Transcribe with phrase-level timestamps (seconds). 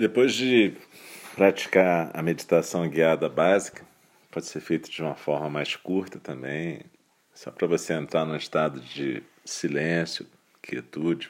[0.00, 0.72] Depois de
[1.34, 3.84] praticar a meditação guiada básica,
[4.30, 6.80] pode ser feito de uma forma mais curta também,
[7.34, 10.26] só para você entrar num estado de silêncio,
[10.62, 11.28] quietude,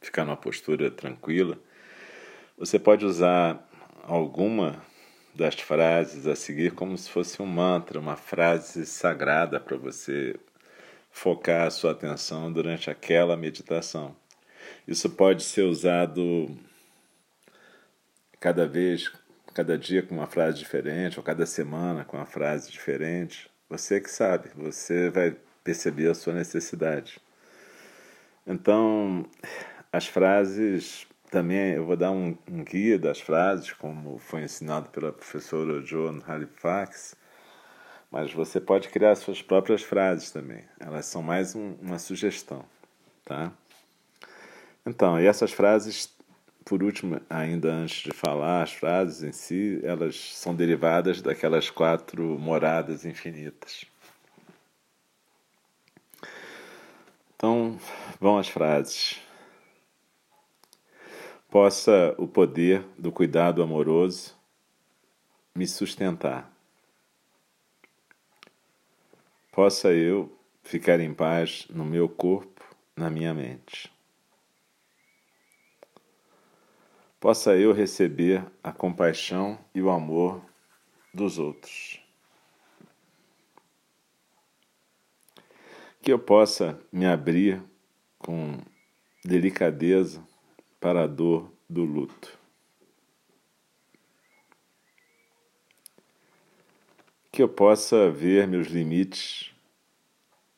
[0.00, 1.58] ficar numa postura tranquila.
[2.56, 3.68] Você pode usar
[4.04, 4.80] alguma
[5.34, 10.36] das frases a seguir como se fosse um mantra, uma frase sagrada para você
[11.10, 14.14] focar a sua atenção durante aquela meditação.
[14.86, 16.56] Isso pode ser usado
[18.42, 19.08] cada vez,
[19.54, 23.48] cada dia com uma frase diferente, ou cada semana com uma frase diferente.
[23.70, 27.20] Você que sabe, você vai perceber a sua necessidade.
[28.44, 29.24] Então,
[29.92, 35.12] as frases também, eu vou dar um, um guia das frases, como foi ensinado pela
[35.12, 37.14] professora Joan Halifax,
[38.10, 40.64] mas você pode criar suas próprias frases também.
[40.80, 42.64] Elas são mais um, uma sugestão,
[43.24, 43.52] tá?
[44.84, 46.12] Então, e essas frases
[46.64, 52.38] por último, ainda antes de falar as frases em si, elas são derivadas daquelas quatro
[52.38, 53.84] moradas infinitas.
[57.34, 57.78] Então,
[58.20, 59.20] vão as frases.
[61.50, 64.34] Possa o poder do cuidado amoroso
[65.54, 66.50] me sustentar.
[69.50, 72.64] Possa eu ficar em paz no meu corpo,
[72.96, 73.92] na minha mente.
[77.22, 80.44] Possa eu receber a compaixão e o amor
[81.14, 82.00] dos outros.
[86.02, 87.62] Que eu possa me abrir
[88.18, 88.58] com
[89.24, 90.20] delicadeza
[90.80, 92.36] para a dor do luto.
[97.30, 99.54] Que eu possa ver meus limites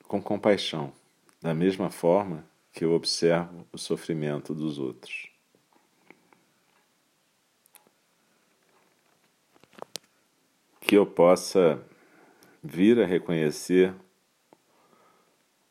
[0.05, 0.95] com compaixão,
[1.43, 5.34] da mesma forma que eu observo o sofrimento dos outros.
[10.87, 11.83] Que eu possa
[12.63, 13.95] vir a reconhecer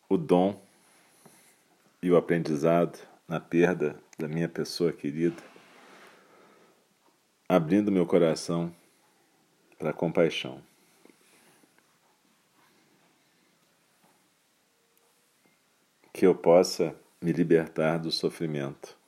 [0.09, 0.59] o dom
[2.01, 2.97] e o aprendizado
[3.28, 5.41] na perda da minha pessoa querida,
[7.47, 8.75] abrindo meu coração
[9.78, 10.63] para compaixão.
[16.12, 19.03] Que eu possa me libertar do sofrimento.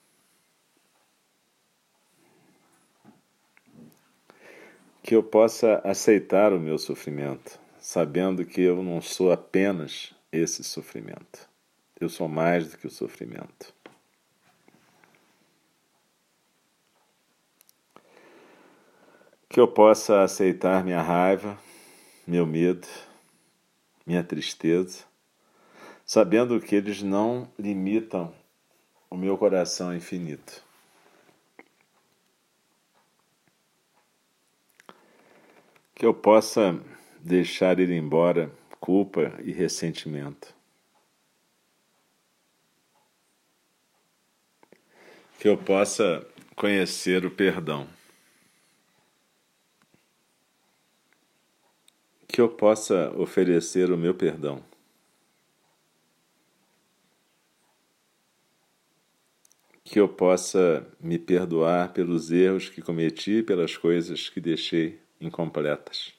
[5.06, 11.48] Que eu possa aceitar o meu sofrimento, sabendo que eu não sou apenas esse sofrimento.
[12.02, 13.72] Eu sou mais do que o sofrimento.
[19.48, 21.56] Que eu possa aceitar minha raiva,
[22.26, 22.88] meu medo,
[24.08, 25.04] minha tristeza,
[26.04, 28.34] sabendo que eles não limitam
[29.08, 30.65] o meu coração infinito.
[35.96, 36.78] Que eu possa
[37.22, 38.52] deixar ir embora
[38.82, 40.54] culpa e ressentimento.
[45.40, 47.88] Que eu possa conhecer o perdão.
[52.28, 54.62] Que eu possa oferecer o meu perdão.
[59.82, 66.14] Que eu possa me perdoar pelos erros que cometi, pelas coisas que deixei incompletas.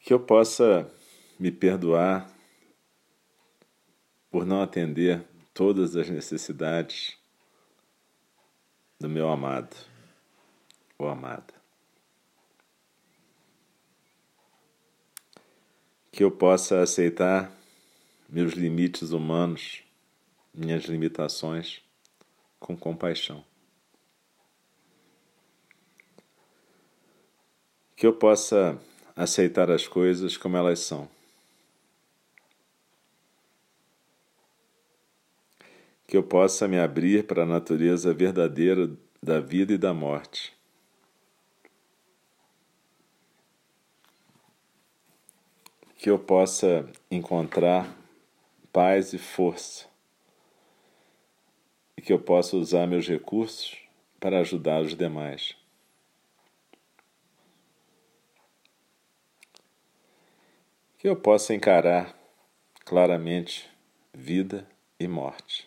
[0.00, 0.90] Que eu possa
[1.38, 2.30] me perdoar
[4.30, 7.18] por não atender todas as necessidades
[8.98, 9.74] do meu amado
[10.98, 11.54] ou amada.
[16.12, 17.50] Que eu possa aceitar
[18.28, 19.82] meus limites humanos,
[20.52, 21.82] minhas limitações,
[22.58, 23.49] com compaixão.
[28.00, 28.80] Que eu possa
[29.14, 31.06] aceitar as coisas como elas são.
[36.06, 38.90] Que eu possa me abrir para a natureza verdadeira
[39.22, 40.50] da vida e da morte.
[45.98, 47.94] Que eu possa encontrar
[48.72, 49.84] paz e força.
[51.98, 53.76] E que eu possa usar meus recursos
[54.18, 55.59] para ajudar os demais.
[61.00, 62.14] Que eu possa encarar
[62.84, 63.66] claramente
[64.12, 64.68] vida
[64.98, 65.66] e morte.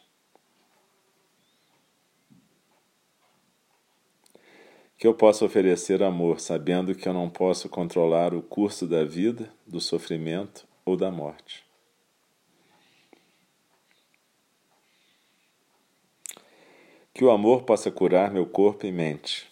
[4.96, 9.52] Que eu possa oferecer amor, sabendo que eu não posso controlar o curso da vida,
[9.66, 11.66] do sofrimento ou da morte.
[17.12, 19.52] Que o amor possa curar meu corpo e mente.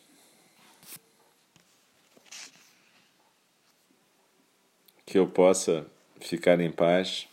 [5.11, 5.85] Que eu possa
[6.21, 7.27] ficar em paz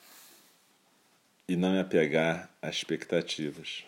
[1.46, 3.84] e não me apegar a expectativas.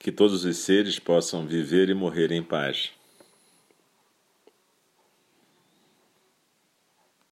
[0.00, 2.90] Que todos os seres possam viver e morrer em paz.